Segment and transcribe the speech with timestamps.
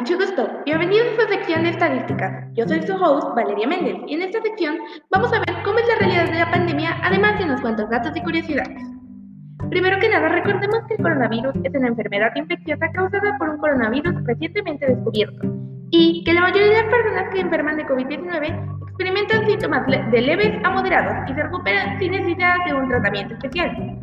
[0.00, 0.48] mucho gusto.
[0.64, 2.48] Bienvenidos a su sección de estadísticas.
[2.54, 4.78] Yo soy su host, Valeria Méndez, y en esta sección
[5.10, 8.16] vamos a ver cómo es la realidad de la pandemia, además de unos cuantos datos
[8.16, 8.82] y curiosidades.
[9.68, 14.14] Primero que nada, recordemos que el coronavirus es una enfermedad infecciosa causada por un coronavirus
[14.24, 15.46] recientemente descubierto
[15.90, 20.64] y que la mayoría de las personas que enferman de COVID-19 experimentan síntomas de leves
[20.64, 24.00] a moderados y se recuperan sin necesidad de un tratamiento especial.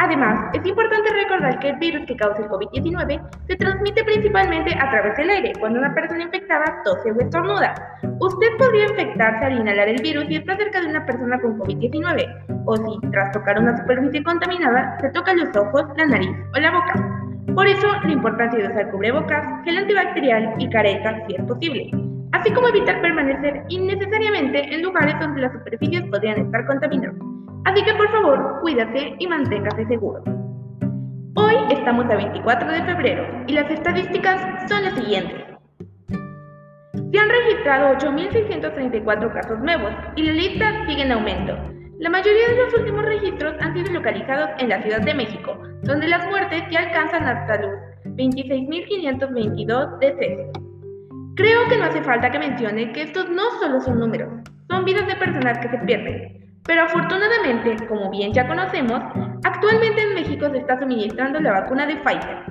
[0.00, 4.90] Además, es importante recordar que el virus que causa el COVID-19 se transmite principalmente a
[4.90, 7.74] través del aire, cuando una persona infectada tose o estornuda.
[8.20, 12.64] Usted podría infectarse al inhalar el virus si está cerca de una persona con COVID-19,
[12.64, 16.70] o si, tras tocar una superficie contaminada, se toca los ojos, la nariz o la
[16.70, 17.18] boca.
[17.54, 21.90] Por eso, la importancia de usar cubrebocas, gel antibacterial y careta si es posible,
[22.30, 27.16] así como evitar permanecer innecesariamente en lugares donde las superficies podrían estar contaminadas.
[27.68, 30.22] Así que por favor, cuídate y manténgase seguro.
[31.34, 35.44] Hoy estamos a 24 de febrero y las estadísticas son las siguientes.
[37.12, 41.58] Se han registrado 8.634 casos nuevos y la lista sigue en aumento.
[41.98, 46.08] La mayoría de los últimos registros han sido localizados en la Ciudad de México, donde
[46.08, 47.72] las muertes ya alcanzan hasta los
[48.16, 50.46] 26.522 decesos.
[51.36, 54.32] Creo que no hace falta que mencione que estos no solo son números,
[54.70, 59.00] son vidas de personas que se pierden, pero afortunadamente, como bien ya conocemos,
[59.42, 62.44] actualmente en México se está suministrando la vacuna de Pfizer.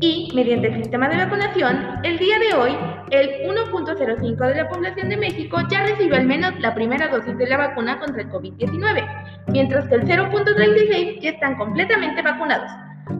[0.00, 2.76] Y, mediante el sistema de vacunación, el día de hoy,
[3.10, 7.48] el 1.05 de la población de México ya recibió al menos la primera dosis de
[7.48, 9.04] la vacuna contra el COVID-19,
[9.48, 12.70] mientras que el 0.36 ya están completamente vacunados.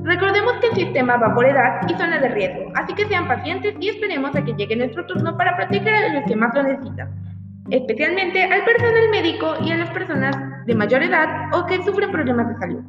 [0.05, 3.75] Recordemos que el sistema va por edad y zona de riesgo, así que sean pacientes
[3.81, 7.26] y esperemos a que llegue nuestro turno para proteger a los que más lo necesitan
[7.71, 12.49] especialmente al personal médico y a las personas de mayor edad o que sufren problemas
[12.49, 12.85] de salud.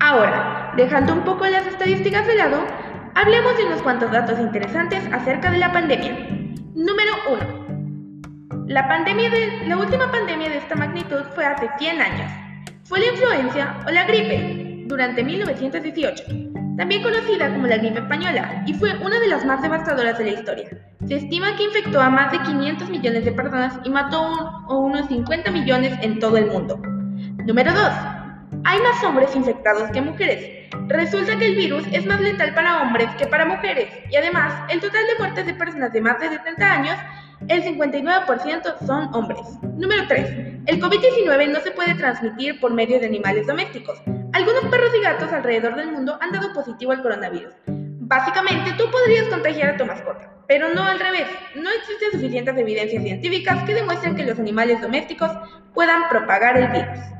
[0.00, 2.64] Ahora, dejando un poco las estadísticas de lado,
[3.14, 6.12] hablemos de unos cuantos datos interesantes acerca de la pandemia.
[6.74, 8.66] Número 1.
[8.66, 12.30] La, pandemia de, la última pandemia de esta magnitud fue hace 100 años.
[12.84, 18.74] Fue la influencia o la gripe durante 1918 también conocida como la gripe española, y
[18.74, 20.68] fue una de las más devastadoras de la historia.
[21.06, 25.06] Se estima que infectó a más de 500 millones de personas y mató a unos
[25.08, 26.78] 50 millones en todo el mundo.
[27.46, 27.82] Número 2.
[28.64, 30.70] Hay más hombres infectados que mujeres.
[30.88, 34.80] Resulta que el virus es más letal para hombres que para mujeres, y además, el
[34.80, 36.96] total de muertes de personas de más de 70 años,
[37.48, 39.42] el 59% son hombres.
[39.76, 40.28] Número 3.
[40.66, 44.00] El COVID-19 no se puede transmitir por medio de animales domésticos.
[44.32, 47.52] Algunos perros y gatos alrededor del mundo han dado positivo al coronavirus.
[48.16, 51.26] Básicamente, tú podrías contagiar a tu mascota, pero no al revés.
[51.56, 55.32] No existen suficientes evidencias científicas que demuestren que los animales domésticos
[55.72, 57.13] puedan propagar el virus.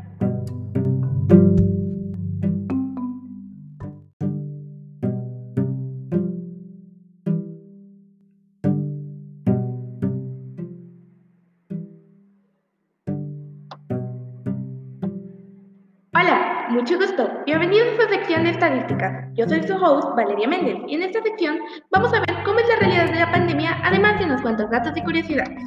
[16.75, 17.31] Mucho gusto.
[17.47, 19.29] Bienvenidos a su sección de estadísticas.
[19.35, 21.57] Yo soy su host, Valeria Méndez, y en esta sección
[21.93, 24.93] vamos a ver cómo es la realidad de la pandemia, además de unos cuantos datos
[24.97, 25.63] y curiosidades.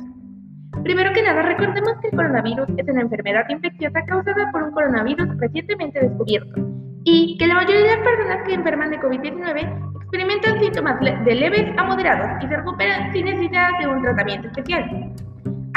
[0.83, 5.29] Primero que nada, recordemos que el coronavirus es una enfermedad infecciosa causada por un coronavirus
[5.37, 6.61] recientemente descubierto
[7.05, 11.71] y que la mayoría de las personas que enferman de COVID-19 experimentan síntomas de leves
[11.77, 15.13] a moderados y se recuperan sin necesidad de un tratamiento especial.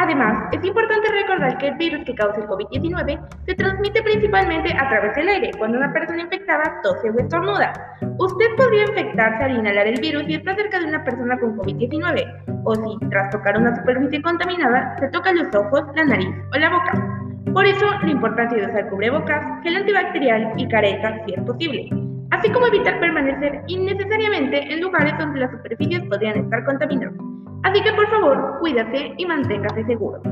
[0.00, 4.88] Además, es importante recordar que el virus que causa el COVID-19 se transmite principalmente a
[4.88, 7.70] través del aire, cuando una persona infectada tose o estornuda.
[8.16, 12.62] Usted podría infectarse al inhalar el virus si está cerca de una persona con COVID-19,
[12.64, 16.70] o si, tras tocar una superficie contaminada, se toca los ojos, la nariz o la
[16.70, 17.22] boca.
[17.52, 21.90] Por eso, la importancia de usar cubrebocas, gel antibacterial y careta si es posible,
[22.30, 27.29] así como evitar permanecer innecesariamente en lugares donde las superficies podrían estar contaminadas.
[27.62, 30.22] Así que por favor, cuídate y manténgase seguro.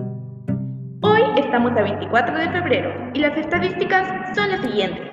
[1.03, 5.13] Hoy estamos a 24 de febrero y las estadísticas son las siguientes.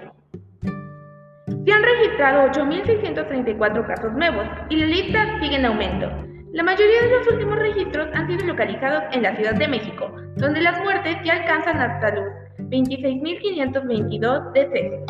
[1.65, 6.09] Se han registrado 8.634 casos nuevos y la lista sigue en aumento.
[6.53, 10.61] La mayoría de los últimos registros han sido localizados en la Ciudad de México, donde
[10.61, 12.25] las muertes ya alcanzan hasta los
[12.69, 15.06] 26.522 decesos.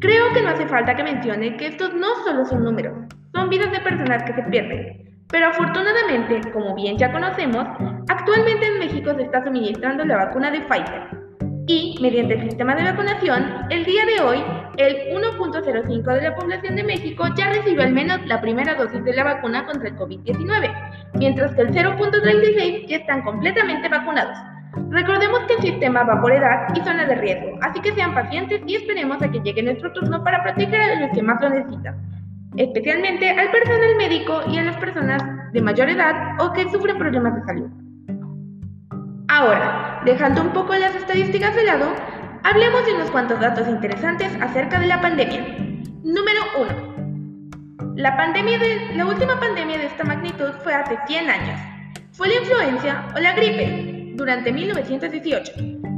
[0.00, 2.94] Creo que no hace falta que mencione que estos no solo son números,
[3.32, 7.66] son vidas de personas que se pierden, pero afortunadamente, como bien ya conocemos,
[8.08, 11.26] actualmente en México se está suministrando la vacuna de Pfizer.
[11.68, 14.44] Y, mediante el sistema de vacunación, el día de hoy,
[14.76, 19.12] el 1.05 de la población de México ya recibió al menos la primera dosis de
[19.14, 20.72] la vacuna contra el COVID-19,
[21.14, 24.38] mientras que el 0.36 ya están completamente vacunados.
[24.90, 28.60] Recordemos que el sistema va por edad y zona de riesgo, así que sean pacientes
[28.64, 31.96] y esperemos a que llegue nuestro turno para proteger a los que más lo necesitan.
[32.56, 35.22] Especialmente al personal médico y a las personas
[35.52, 37.70] de mayor edad o que sufren problemas de salud.
[39.28, 41.92] Ahora, dejando un poco las estadísticas de lado,
[42.42, 45.44] hablemos de unos cuantos datos interesantes acerca de la pandemia.
[46.02, 47.94] Número 1.
[47.96, 51.60] La, pandemia de, la última pandemia de esta magnitud fue hace 100 años.
[52.12, 55.52] Fue la influencia o la gripe durante 1918,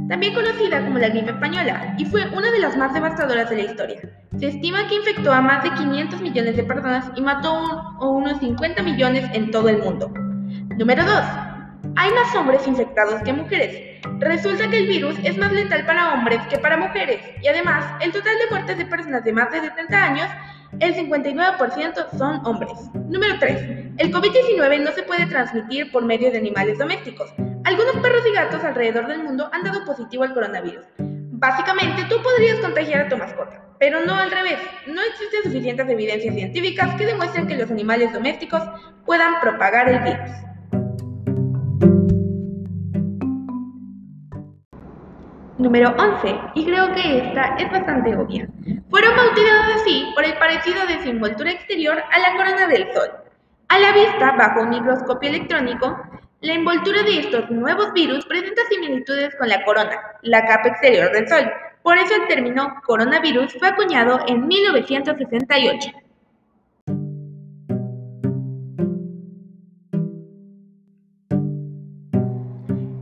[0.09, 3.61] también conocida como la gripe española, y fue una de las más devastadoras de la
[3.61, 4.01] historia.
[4.39, 8.39] Se estima que infectó a más de 500 millones de personas y mató a unos
[8.39, 10.11] 50 millones en todo el mundo.
[10.77, 11.13] Número 2.
[11.95, 14.01] Hay más hombres infectados que mujeres.
[14.19, 18.11] Resulta que el virus es más letal para hombres que para mujeres y además el
[18.11, 20.27] total de muertes de personas de más de 70 años,
[20.79, 22.73] el 59% son hombres.
[22.93, 23.61] Número 3.
[23.97, 27.31] El COVID-19 no se puede transmitir por medio de animales domésticos.
[27.65, 30.85] Algunos perros y gatos alrededor del mundo han dado positivo al coronavirus.
[30.97, 34.59] Básicamente, tú podrías contagiar a tu mascota, pero no al revés.
[34.87, 38.61] No existen suficientes evidencias científicas que demuestren que los animales domésticos
[39.05, 40.31] puedan propagar el virus.
[45.57, 48.47] Número 11, y creo que esta es bastante obvia.
[48.89, 53.09] Fueron bautizados así por el parecido de su envoltura exterior a la corona del Sol.
[53.67, 56.01] A la vista, bajo un microscopio electrónico,
[56.41, 61.27] la envoltura de estos nuevos virus presenta similitudes con la corona, la capa exterior del
[61.27, 61.51] Sol.
[61.83, 65.89] Por eso el término coronavirus fue acuñado en 1968.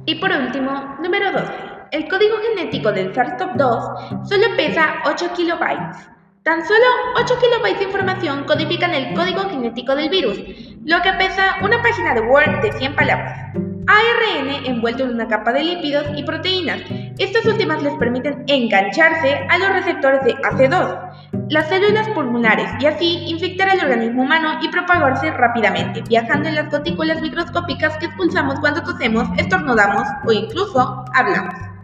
[0.06, 1.54] Y por último, número 12.
[1.92, 6.10] El código genético del SARS-CoV-2 solo pesa 8 kilobytes.
[6.44, 6.86] Tan solo
[7.18, 10.40] 8 kilobytes de información codifican el código genético del virus,
[10.88, 13.52] lo que pesa una página de Word de 100 palabras.
[13.88, 16.80] ARN envuelto en una capa de lípidos y proteínas.
[17.18, 23.26] Estas últimas les permiten engancharse a los receptores de AC2, las células pulmonares y así
[23.28, 28.82] infectar al organismo humano y propagarse rápidamente, viajando en las gotículas microscópicas que expulsamos cuando
[28.82, 31.77] tosemos, estornudamos o incluso hablamos.